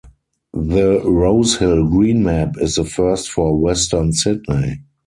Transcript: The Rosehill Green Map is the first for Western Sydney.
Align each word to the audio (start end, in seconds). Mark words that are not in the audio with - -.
The 0.55 0.99
Rosehill 1.05 1.87
Green 1.87 2.23
Map 2.23 2.55
is 2.59 2.73
the 2.73 2.83
first 2.85 3.29
for 3.29 3.55
Western 3.59 4.13
Sydney. 4.13 4.81